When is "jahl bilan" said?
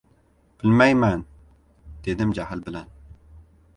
2.41-2.89